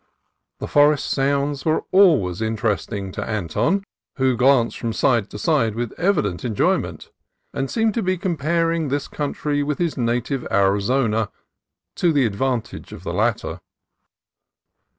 [0.57, 3.83] The forest sounds were always interesting to Anton,
[4.15, 7.11] who glanced from side to side with evident enjoy ment,
[7.53, 11.29] and seemed to be comparing this country with his native Arizona,
[11.97, 13.59] to the disadvantage of the latter.